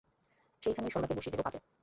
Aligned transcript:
সেইখানেই 0.61 0.91
সরলাকে 0.91 1.17
বসিয়ে 1.17 1.33
দেব 1.33 1.41
কাজে। 1.43 1.59